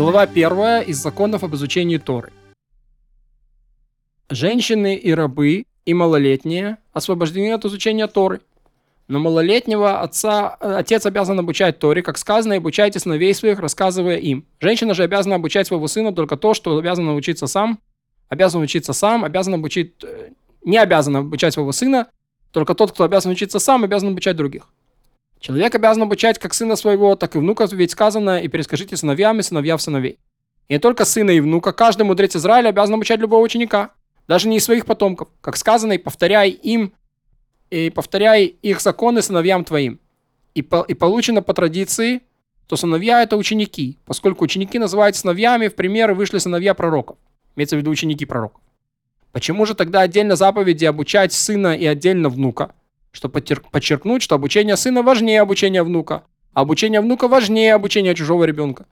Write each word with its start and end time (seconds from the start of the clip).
Глава 0.00 0.26
первая 0.26 0.80
из 0.80 0.96
законов 0.96 1.44
об 1.44 1.54
изучении 1.54 1.98
Торы. 1.98 2.32
Женщины 4.30 4.96
и 4.96 5.12
рабы 5.12 5.66
и 5.84 5.92
малолетние 5.92 6.78
освобождены 6.94 7.52
от 7.52 7.66
изучения 7.66 8.06
Торы. 8.06 8.40
Но 9.08 9.18
малолетнего 9.18 10.00
отца, 10.00 10.54
отец 10.54 11.04
обязан 11.04 11.38
обучать 11.38 11.78
Торе, 11.78 12.02
как 12.02 12.16
сказано, 12.16 12.56
обучайте 12.56 12.98
сыновей 12.98 13.34
своих, 13.34 13.58
рассказывая 13.58 14.16
им. 14.16 14.46
Женщина 14.58 14.94
же 14.94 15.02
обязана 15.02 15.34
обучать 15.34 15.66
своего 15.66 15.86
сына 15.86 16.14
только 16.14 16.38
то, 16.38 16.54
что 16.54 16.78
обязан 16.78 17.04
научиться 17.04 17.46
сам, 17.46 17.78
обязан 18.30 18.62
учиться 18.62 18.94
сам, 18.94 19.22
обязан 19.22 19.52
обучить, 19.52 19.92
э, 20.02 20.30
не 20.64 20.78
обязан 20.78 21.16
обучать 21.16 21.52
своего 21.52 21.72
сына, 21.72 22.06
только 22.52 22.74
тот, 22.74 22.92
кто 22.92 23.04
обязан 23.04 23.32
учиться 23.32 23.58
сам, 23.58 23.84
обязан 23.84 24.08
обучать 24.08 24.34
других. 24.34 24.66
Человек 25.40 25.74
обязан 25.74 26.02
обучать 26.02 26.38
как 26.38 26.52
сына 26.52 26.76
своего, 26.76 27.16
так 27.16 27.34
и 27.34 27.38
внука, 27.38 27.66
ведь 27.72 27.92
сказано, 27.92 28.40
и 28.40 28.48
перескажите 28.48 28.96
сыновьям 28.96 29.40
и 29.40 29.42
сыновья 29.42 29.78
сыновей. 29.78 30.18
И 30.68 30.74
не 30.74 30.78
только 30.78 31.06
сына 31.06 31.30
и 31.30 31.40
внука, 31.40 31.72
каждый 31.72 32.02
мудрец 32.02 32.36
Израиля 32.36 32.68
обязан 32.68 32.94
обучать 32.94 33.20
любого 33.20 33.42
ученика, 33.42 33.90
даже 34.28 34.48
не 34.48 34.58
из 34.58 34.64
своих 34.64 34.84
потомков, 34.84 35.28
как 35.40 35.56
сказано, 35.56 35.94
и 35.94 35.98
повторяй 35.98 36.50
им, 36.50 36.92
и 37.70 37.88
повторяй 37.88 38.44
их 38.44 38.80
законы 38.82 39.22
сыновьям 39.22 39.64
твоим. 39.64 39.98
И, 40.54 40.62
по, 40.62 40.82
и 40.86 40.94
получено 40.94 41.42
по 41.42 41.54
традиции, 41.54 42.20
то 42.68 42.76
сыновья 42.76 43.22
это 43.22 43.36
ученики, 43.36 43.98
поскольку 44.04 44.44
ученики 44.44 44.78
называются 44.78 45.22
сыновьями, 45.22 45.68
в 45.68 45.74
примеры 45.74 46.14
вышли 46.14 46.38
сыновья 46.38 46.74
пророков, 46.74 47.16
имеется 47.56 47.76
в 47.76 47.78
виду 47.78 47.90
ученики 47.90 48.26
пророков. 48.26 48.60
Почему 49.32 49.64
же 49.64 49.74
тогда 49.74 50.02
отдельно 50.02 50.36
заповеди 50.36 50.84
обучать 50.84 51.32
сына 51.32 51.74
и 51.76 51.86
отдельно 51.86 52.28
внука? 52.28 52.74
Чтобы 53.12 53.40
подчеркнуть, 53.40 54.22
что 54.22 54.34
обучение 54.34 54.76
сына 54.76 55.02
важнее 55.02 55.40
обучения 55.40 55.82
внука, 55.82 56.24
обучение 56.52 57.00
внука 57.00 57.28
важнее 57.28 57.74
обучения 57.74 58.14
чужого 58.14 58.44
ребенка. 58.44 58.86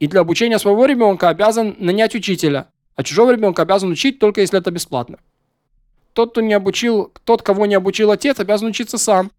И 0.00 0.08
для 0.08 0.20
обучения 0.20 0.58
своего 0.58 0.86
ребенка 0.86 1.28
обязан 1.28 1.76
нанять 1.78 2.14
учителя, 2.14 2.68
а 2.96 3.04
чужого 3.04 3.30
ребенка 3.32 3.62
обязан 3.62 3.90
учить 3.90 4.18
только 4.18 4.40
если 4.40 4.58
это 4.58 4.70
бесплатно. 4.70 5.18
Тот, 6.12 6.32
кто 6.32 6.40
не 6.40 6.54
обучил, 6.54 7.12
тот, 7.24 7.42
кого 7.42 7.66
не 7.66 7.74
обучил 7.74 8.10
отец, 8.10 8.38
обязан 8.38 8.68
учиться 8.68 8.98
сам. 8.98 9.30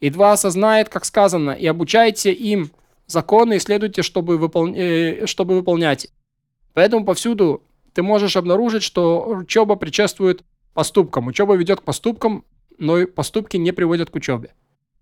И 0.00 0.10
два 0.10 0.32
осознает, 0.32 0.88
как 0.88 1.04
сказано, 1.04 1.52
и 1.52 1.66
обучайте 1.66 2.32
им 2.32 2.70
законы 3.06 3.56
и 3.56 3.60
следуйте, 3.60 4.02
чтобы, 4.02 4.36
выпол... 4.36 4.74
э, 4.74 5.26
чтобы 5.26 5.54
выполнять. 5.54 6.08
Поэтому 6.74 7.04
повсюду 7.04 7.62
ты 7.94 8.02
можешь 8.02 8.36
обнаружить, 8.36 8.82
что 8.82 9.26
учеба 9.26 9.76
предшествует 9.76 10.42
поступкам. 10.74 11.28
Учеба 11.28 11.54
ведет 11.54 11.80
к 11.80 11.84
поступкам, 11.84 12.44
но 12.78 13.06
поступки 13.06 13.56
не 13.56 13.72
приводят 13.72 14.10
к 14.10 14.14
учебе. 14.14 14.54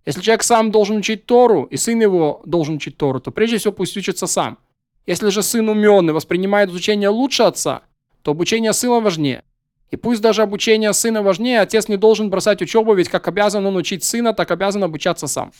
Если 0.06 0.20
человек 0.20 0.42
сам 0.42 0.70
должен 0.70 0.96
учить 0.96 1.26
Тору, 1.26 1.64
и 1.64 1.76
сын 1.76 2.00
его 2.00 2.42
должен 2.44 2.76
учить 2.76 2.96
Тору, 2.96 3.20
то 3.20 3.30
прежде 3.30 3.58
всего 3.58 3.72
пусть 3.72 3.96
учится 3.96 4.26
сам. 4.26 4.58
Если 5.06 5.28
же 5.30 5.42
сын 5.42 5.68
умен 5.68 6.08
и 6.10 6.12
воспринимает 6.12 6.70
изучение 6.70 7.08
лучше 7.08 7.42
отца, 7.44 7.82
то 8.22 8.32
обучение 8.32 8.72
сына 8.72 9.00
важнее. 9.00 9.44
И 9.90 9.96
пусть 9.96 10.20
даже 10.20 10.42
обучение 10.42 10.92
сына 10.92 11.22
важнее, 11.22 11.60
отец 11.60 11.88
не 11.88 11.96
должен 11.96 12.30
бросать 12.30 12.60
учебу, 12.62 12.94
ведь 12.94 13.08
как 13.08 13.28
обязан 13.28 13.64
он 13.66 13.76
учить 13.76 14.02
сына, 14.02 14.32
так 14.34 14.50
обязан 14.50 14.82
обучаться 14.82 15.26
сам. 15.26 15.52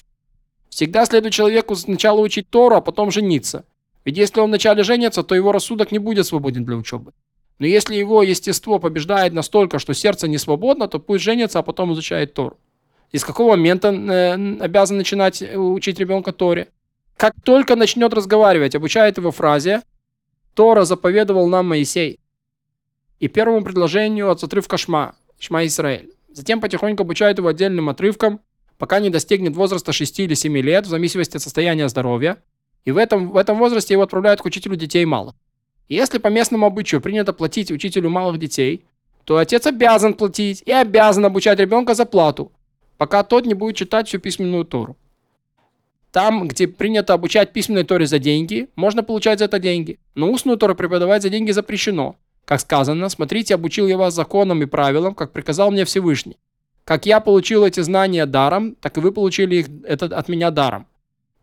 Всегда 0.69 1.06
следует 1.06 1.34
человеку 1.34 1.77
сначала 1.77 2.21
учить 2.21 2.51
Тору, 2.51 2.77
а 2.77 2.81
потом 2.81 3.11
жениться. 3.11 3.65
Ведь 4.05 4.19
если 4.19 4.41
он 4.41 4.49
вначале 4.49 4.83
женится, 4.83 5.23
то 5.23 5.34
его 5.34 5.53
рассудок 5.53 5.93
не 5.93 5.99
будет 5.99 6.27
свободен 6.27 6.65
для 6.65 6.77
учебы. 6.77 7.12
Но 7.58 7.66
если 7.66 7.94
его 7.94 8.22
естество 8.22 8.78
побеждает 8.78 9.33
настолько, 9.33 9.78
что 9.78 9.94
сердце 9.94 10.28
не 10.28 10.38
свободно, 10.38 10.88
то 10.88 10.98
пусть 10.98 11.22
женится, 11.22 11.60
а 11.60 11.62
потом 11.62 11.92
изучает 11.92 12.34
Тору. 12.34 12.58
И 13.12 13.19
с 13.19 13.24
какого 13.24 13.52
момента 13.52 13.91
обязан 14.60 14.97
начинать 14.97 15.41
э, 15.41 15.56
учить 15.56 16.00
ребенка 16.00 16.32
Торе? 16.32 16.69
Как 17.16 17.34
только 17.44 17.77
начнет 17.77 18.12
разговаривать, 18.12 18.75
обучает 18.75 19.19
его 19.19 19.30
фразе 19.30 19.82
«Тора 20.55 20.84
заповедовал 20.84 21.47
нам 21.47 21.69
Моисей» 21.69 22.19
и 23.20 23.28
первому 23.28 23.64
предложению 23.64 24.31
от 24.31 24.43
отрывка 24.43 24.76
Шма, 24.76 25.14
Шма 25.38 25.64
Исраэль. 25.64 26.10
Затем 26.32 26.60
потихоньку 26.60 27.04
обучает 27.04 27.38
его 27.38 27.48
отдельным 27.48 27.88
отрывкам, 27.88 28.41
пока 28.78 28.98
не 28.98 29.10
достигнет 29.10 29.54
возраста 29.54 29.93
6 29.93 30.20
или 30.20 30.34
7 30.34 30.59
лет, 30.59 30.87
в 30.87 30.91
зависимости 30.91 31.37
от 31.37 31.43
состояния 31.43 31.88
здоровья. 31.88 32.43
И 32.84 32.91
в 32.91 32.97
этом, 32.97 33.31
в 33.31 33.37
этом 33.37 33.59
возрасте 33.59 33.94
его 33.94 34.03
отправляют 34.03 34.43
к 34.43 34.44
учителю 34.44 34.75
детей 34.75 35.04
мало. 35.04 35.37
Если 35.89 36.19
по 36.19 36.28
местному 36.28 36.67
обычаю 36.67 37.00
принято 37.00 37.33
платить 37.33 37.71
учителю 37.71 38.11
малых 38.11 38.39
детей, 38.39 38.84
то 39.25 39.37
отец 39.37 39.67
обязан 39.67 40.15
платить 40.15 40.62
и 40.67 40.72
обязан 40.72 41.25
обучать 41.25 41.59
ребенка 41.59 41.95
за 41.95 42.05
плату, 42.05 42.53
пока 42.97 43.22
тот 43.22 43.47
не 43.47 43.55
будет 43.55 43.77
читать 43.77 44.09
всю 44.09 44.19
письменную 44.19 44.65
Тору. 44.65 44.97
Там, 46.11 46.47
где 46.47 46.69
принято 46.69 47.12
обучать 47.12 47.53
письменной 47.53 47.84
Торе 47.84 48.06
за 48.06 48.19
деньги, 48.19 48.69
можно 48.77 49.03
получать 49.03 49.41
за 49.41 49.47
это 49.47 49.59
деньги. 49.59 49.99
Но 50.15 50.31
устную 50.31 50.56
Тору 50.56 50.77
преподавать 50.77 51.23
за 51.23 51.28
деньги 51.28 51.50
запрещено. 51.50 52.17
Как 52.44 52.61
сказано, 52.61 53.09
смотрите, 53.09 53.55
обучил 53.55 53.89
я 53.89 53.97
вас 53.97 54.15
законам 54.15 54.62
и 54.62 54.67
правилам, 54.67 55.15
как 55.15 55.33
приказал 55.33 55.71
мне 55.71 55.84
Всевышний. 55.84 56.37
Как 56.84 57.06
я 57.06 57.19
получил 57.21 57.65
эти 57.65 57.81
знания 57.81 58.27
даром, 58.27 58.77
так 58.77 58.97
и 58.97 59.00
вы 59.00 59.11
получили 59.11 59.56
их 59.56 59.67
это 59.84 60.06
от 60.06 60.28
меня 60.28 60.50
даром. 60.50 60.87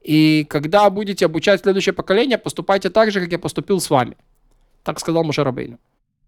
И 0.01 0.46
когда 0.50 0.90
будете 0.90 1.25
обучать 1.25 1.62
следующее 1.62 1.94
поколение, 1.94 2.38
поступайте 2.38 2.90
так 2.90 3.12
же, 3.12 3.19
как 3.19 3.31
я 3.31 3.40
поступил 3.40 3.81
с 3.81 3.90
вами. 3.90 4.16
Так 4.84 5.00
сказал 5.00 5.24
Мушарабейну. 5.24 5.80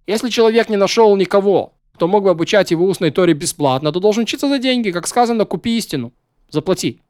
Если 0.06 0.30
человек 0.30 0.70
не 0.70 0.78
нашел 0.78 1.16
никого, 1.16 1.74
кто 1.94 2.08
мог 2.08 2.24
бы 2.24 2.30
обучать 2.30 2.72
его 2.72 2.86
устной 2.86 3.12
Торе 3.12 3.34
бесплатно, 3.34 3.92
то 3.92 4.00
должен 4.00 4.24
учиться 4.24 4.50
за 4.50 4.60
деньги. 4.60 4.92
Как 4.92 5.08
сказано, 5.08 5.46
купи 5.46 5.78
истину, 5.78 6.12
заплати. 6.50 7.02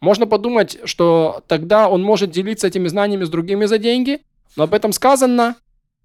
Можно 0.00 0.26
подумать, 0.26 0.78
что 0.84 1.42
тогда 1.48 1.88
он 1.88 2.02
может 2.02 2.30
делиться 2.30 2.66
этими 2.66 2.88
знаниями 2.88 3.24
с 3.24 3.30
другими 3.30 3.64
за 3.64 3.78
деньги, 3.78 4.20
но 4.56 4.64
об 4.64 4.74
этом 4.74 4.92
сказано 4.92 5.56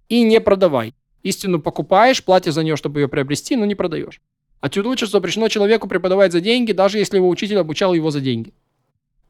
и 0.09 0.24
не 0.24 0.40
продавай. 0.40 0.94
Истину 1.23 1.62
покупаешь, 1.62 2.23
платишь 2.23 2.53
за 2.53 2.63
нее, 2.63 2.75
чтобы 2.75 3.02
ее 3.02 3.08
приобрести, 3.08 3.56
но 3.56 3.66
не 3.66 3.75
продаешь. 3.75 4.22
Отсюда 4.59 4.96
что 4.96 5.08
запрещено 5.08 5.47
человеку 5.50 5.88
преподавать 5.88 6.31
за 6.31 6.40
деньги, 6.40 6.72
даже 6.72 7.00
если 7.00 7.18
его 7.18 7.29
учитель 7.29 7.59
обучал 7.59 7.94
его 7.94 8.12
за 8.12 8.22
деньги. 8.22 8.53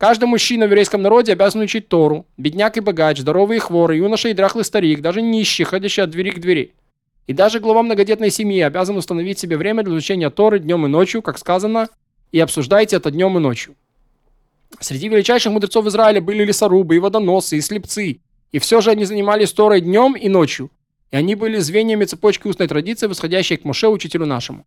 Каждый 0.02 0.26
мужчина 0.26 0.66
в 0.66 0.70
еврейском 0.70 1.04
народе 1.04 1.34
обязан 1.34 1.62
учить 1.62 1.88
Тору. 1.88 2.26
Бедняк 2.36 2.76
и 2.76 2.80
богач, 2.80 3.20
здоровый 3.20 3.58
и 3.58 3.60
хворый, 3.60 4.00
юноша 4.00 4.30
и 4.30 4.34
дряхлый 4.34 4.66
старик, 4.66 5.00
даже 5.00 5.22
нищий, 5.22 5.64
ходящий 5.64 6.02
от 6.02 6.10
двери 6.10 6.32
к 6.32 6.40
двери. 6.40 6.74
И 7.28 7.34
даже 7.34 7.60
глава 7.60 7.84
многодетной 7.84 8.32
семьи 8.32 8.60
обязан 8.62 8.98
установить 8.98 9.38
себе 9.38 9.58
время 9.58 9.84
для 9.84 9.94
изучения 9.94 10.32
Торы 10.32 10.58
днем 10.58 10.88
и 10.88 10.90
ночью, 10.90 11.22
как 11.22 11.38
сказано, 11.38 11.88
и 12.32 12.40
обсуждайте 12.40 12.96
это 12.96 13.12
днем 13.12 13.38
и 13.38 13.40
ночью. 13.40 13.76
Среди 14.80 15.08
величайших 15.08 15.52
мудрецов 15.52 15.86
Израиля 15.86 16.20
были 16.20 16.46
лесорубы, 16.46 16.96
и 16.96 17.00
водоносы, 17.00 17.58
и 17.58 17.62
слепцы. 17.62 18.22
И 18.52 18.58
все 18.58 18.82
же 18.82 18.90
они 18.90 19.06
занимались 19.06 19.54
Торой 19.54 19.82
днем 19.82 20.16
и 20.16 20.30
ночью. 20.30 20.72
И 21.12 21.16
они 21.16 21.36
были 21.36 21.60
звеньями 21.60 22.06
цепочки 22.06 22.48
устной 22.48 22.68
традиции, 22.68 23.06
восходящей 23.06 23.58
к 23.58 23.66
Моше, 23.66 23.88
учителю 23.88 24.26
нашему. 24.26 24.66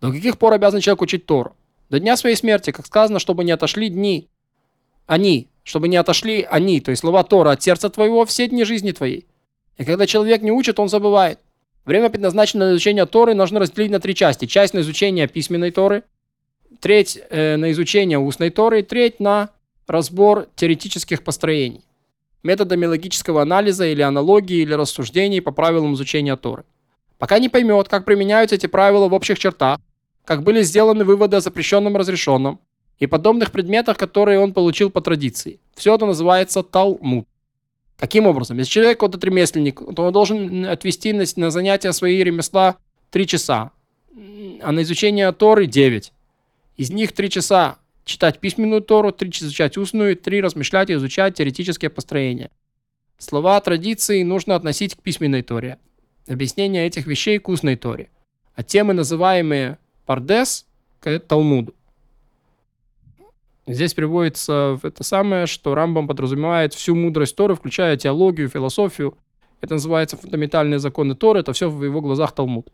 До 0.00 0.10
каких 0.10 0.38
пор 0.38 0.54
обязан 0.54 0.80
человек 0.80 1.02
учить 1.02 1.26
Тору? 1.26 1.54
До 1.90 2.00
дня 2.00 2.16
своей 2.16 2.36
смерти, 2.36 2.70
как 2.70 2.86
сказано, 2.86 3.18
чтобы 3.18 3.44
не 3.44 3.52
отошли 3.52 3.90
дни, 3.90 4.29
они, 5.10 5.48
чтобы 5.64 5.88
не 5.88 5.96
отошли 5.96 6.46
они, 6.48 6.80
то 6.80 6.92
есть 6.92 7.00
слова 7.00 7.24
Тора 7.24 7.50
от 7.50 7.62
сердца 7.62 7.90
твоего 7.90 8.24
все 8.24 8.46
дни 8.46 8.62
жизни 8.62 8.92
твоей. 8.92 9.26
И 9.76 9.84
когда 9.84 10.06
человек 10.06 10.40
не 10.40 10.52
учит, 10.52 10.78
он 10.78 10.88
забывает. 10.88 11.40
Время, 11.84 12.10
предназначенное 12.10 12.68
на 12.68 12.72
изучение 12.74 13.06
Торы, 13.06 13.34
нужно 13.34 13.58
разделить 13.58 13.90
на 13.90 13.98
три 13.98 14.14
части. 14.14 14.44
Часть 14.44 14.72
на 14.72 14.80
изучение 14.80 15.26
письменной 15.26 15.72
Торы, 15.72 16.04
треть 16.78 17.18
э, 17.28 17.56
на 17.56 17.72
изучение 17.72 18.20
устной 18.20 18.50
Торы, 18.50 18.84
треть 18.84 19.18
на 19.18 19.50
разбор 19.88 20.46
теоретических 20.54 21.24
построений, 21.24 21.82
методами 22.44 22.86
логического 22.86 23.42
анализа 23.42 23.86
или 23.86 24.02
аналогии 24.02 24.58
или 24.58 24.74
рассуждений 24.74 25.42
по 25.42 25.50
правилам 25.50 25.94
изучения 25.94 26.36
Торы. 26.36 26.62
Пока 27.18 27.40
не 27.40 27.48
поймет, 27.48 27.88
как 27.88 28.04
применяются 28.04 28.54
эти 28.54 28.66
правила 28.66 29.08
в 29.08 29.14
общих 29.14 29.40
чертах, 29.40 29.80
как 30.24 30.44
были 30.44 30.62
сделаны 30.62 31.04
выводы 31.04 31.38
о 31.38 31.40
запрещенном 31.40 31.96
разрешенном, 31.96 32.60
и 33.00 33.06
подобных 33.06 33.50
предметах, 33.50 33.96
которые 33.96 34.38
он 34.38 34.52
получил 34.52 34.90
по 34.90 35.00
традиции. 35.00 35.58
Все 35.74 35.94
это 35.94 36.06
называется 36.06 36.62
Талмуд. 36.62 37.26
Каким 37.96 38.26
образом? 38.26 38.58
Если 38.58 38.70
человек 38.70 39.02
вот 39.02 39.22
ремесленник, 39.24 39.80
то 39.94 40.04
он 40.04 40.12
должен 40.12 40.66
отвести 40.66 41.12
на, 41.12 41.24
на 41.36 41.50
занятия 41.50 41.92
свои 41.92 42.22
ремесла 42.22 42.76
3 43.10 43.26
часа, 43.26 43.72
а 44.62 44.72
на 44.72 44.82
изучение 44.82 45.32
Торы 45.32 45.66
9. 45.66 46.12
Из 46.76 46.90
них 46.90 47.12
3 47.12 47.30
часа 47.30 47.78
читать 48.04 48.38
письменную 48.38 48.82
Тору, 48.82 49.12
3 49.12 49.30
часа 49.30 49.46
изучать 49.46 49.76
устную, 49.76 50.16
3 50.16 50.40
размышлять 50.40 50.90
и 50.90 50.94
изучать 50.94 51.34
теоретические 51.34 51.90
построения. 51.90 52.50
Слова 53.18 53.60
традиции 53.60 54.22
нужно 54.22 54.54
относить 54.54 54.94
к 54.94 55.02
письменной 55.02 55.42
Торе. 55.42 55.78
Объяснение 56.26 56.86
этих 56.86 57.06
вещей 57.06 57.38
к 57.38 57.48
устной 57.48 57.76
Торе. 57.76 58.08
А 58.54 58.62
темы, 58.62 58.94
называемые 58.94 59.78
пардес, 60.06 60.66
к 61.00 61.18
Талмуду. 61.20 61.74
Здесь 63.66 63.94
приводится 63.94 64.78
это 64.82 65.04
самое, 65.04 65.46
что 65.46 65.74
Рамбам 65.74 66.08
подразумевает 66.08 66.74
всю 66.74 66.94
мудрость 66.94 67.36
Торы, 67.36 67.54
включая 67.54 67.96
теологию, 67.96 68.48
философию. 68.48 69.16
Это 69.60 69.74
называется 69.74 70.16
фундаментальные 70.16 70.78
законы 70.78 71.14
Торы, 71.14 71.40
это 71.40 71.52
все 71.52 71.68
в 71.68 71.84
его 71.84 72.00
глазах 72.00 72.32
Талмуд. 72.32 72.68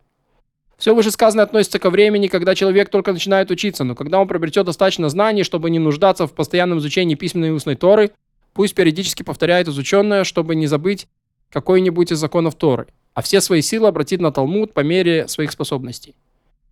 Все 0.79 0.95
вышесказанное 0.95 1.45
относится 1.45 1.79
ко 1.79 1.91
времени, 1.91 2.29
когда 2.29 2.55
человек 2.55 2.91
только 2.91 3.13
начинает 3.13 3.51
учиться, 3.51 3.83
но 3.83 3.95
когда 3.95 4.21
он 4.21 4.29
приобретет 4.29 4.67
достаточно 4.67 5.09
знаний, 5.09 5.43
чтобы 5.43 5.71
не 5.71 5.79
нуждаться 5.79 6.27
в 6.27 6.33
постоянном 6.33 6.79
изучении 6.79 7.15
письменной 7.15 7.49
и 7.49 7.53
устной 7.53 7.77
Торы, 7.77 8.13
пусть 8.53 8.75
периодически 8.75 9.23
повторяет 9.23 9.69
изученное, 9.69 10.25
чтобы 10.25 10.55
не 10.55 10.67
забыть 10.67 11.09
какой-нибудь 11.51 12.13
из 12.13 12.19
законов 12.19 12.55
Торы, 12.57 12.89
а 13.15 13.23
все 13.23 13.41
свои 13.41 13.63
силы 13.63 13.89
обратит 13.89 14.21
на 14.21 14.33
Талмуд 14.33 14.75
по 14.75 14.81
мере 14.81 15.29
своих 15.29 15.51
способностей. 15.51 16.15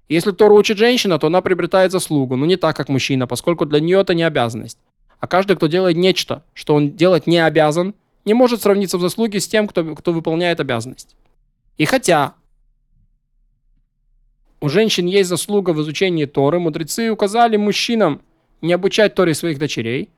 Если 0.09 0.33
Тору 0.33 0.57
учит 0.57 0.77
женщина, 0.77 1.19
то 1.19 1.29
она 1.29 1.41
приобретает 1.41 1.93
заслугу, 1.93 2.37
но 2.37 2.45
не 2.47 2.57
так, 2.57 2.77
как 2.77 2.89
мужчина, 2.89 3.27
поскольку 3.27 3.65
для 3.65 3.81
нее 3.81 4.01
это 4.01 4.15
не 4.15 4.23
обязанность. 4.23 4.79
А 5.19 5.27
каждый, 5.27 5.57
кто 5.57 5.67
делает 5.67 5.97
нечто, 5.97 6.45
что 6.53 6.75
он 6.75 6.93
делать 6.93 7.27
не 7.27 7.39
обязан, 7.39 7.95
не 8.25 8.35
может 8.35 8.63
сравниться 8.63 8.99
в 8.99 9.01
заслуге 9.01 9.41
с 9.41 9.49
тем, 9.49 9.67
кто, 9.67 9.95
кто 9.95 10.13
выполняет 10.13 10.61
обязанность. 10.61 11.17
И 11.79 11.87
хотя 11.87 12.35
у 14.61 14.69
женщин 14.69 15.07
есть 15.07 15.29
заслуга 15.29 15.71
в 15.71 15.81
изучении 15.83 16.27
Торы, 16.27 16.59
мудрецы 16.59 17.11
указали 17.11 17.57
мужчинам 17.57 18.21
не 18.61 18.73
обучать 18.73 19.15
Торе 19.15 19.35
своих 19.35 19.59
дочерей, 19.59 20.11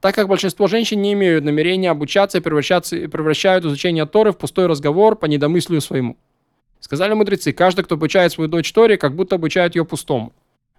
так 0.00 0.14
как 0.14 0.28
большинство 0.28 0.68
женщин 0.68 1.02
не 1.02 1.12
имеют 1.14 1.44
намерения 1.44 1.90
обучаться 1.90 2.38
и 2.38 2.40
превращаться, 2.40 2.96
превращают 3.08 3.64
изучение 3.64 4.06
Торы 4.06 4.32
в 4.32 4.38
пустой 4.38 4.66
разговор 4.66 5.16
по 5.16 5.26
недомыслию 5.26 5.80
своему. 5.80 6.16
Сказали 6.80 7.14
мудрецы, 7.14 7.52
каждый, 7.52 7.84
кто 7.84 7.96
обучает 7.96 8.32
свою 8.32 8.48
дочь 8.48 8.72
Торе, 8.72 8.96
как 8.96 9.14
будто 9.14 9.36
обучает 9.36 9.74
ее 9.74 9.84
пустому. 9.84 10.32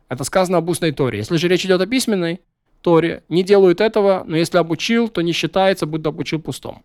Это 0.07 0.23
сказано 0.23 0.57
об 0.57 0.69
устной 0.69 0.91
Торе. 0.91 1.19
Если 1.19 1.37
же 1.37 1.47
речь 1.47 1.65
идет 1.65 1.81
о 1.81 1.85
письменной 1.85 2.41
Торе, 2.81 3.23
не 3.29 3.43
делают 3.43 3.81
этого, 3.81 4.23
но 4.25 4.37
если 4.37 4.57
обучил, 4.57 5.07
то 5.09 5.21
не 5.21 5.33
считается, 5.33 5.85
будто 5.85 6.09
обучил 6.09 6.41
пустому. 6.41 6.83